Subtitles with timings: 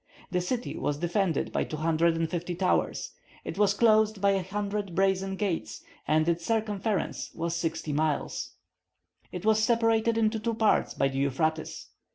[0.31, 3.11] The city was defended by 250 towers;
[3.45, 8.55] it was closed by a hundred brazen gates, and its circumference was sixty miles.
[9.31, 11.89] It was separated into two parts by the Euphrates.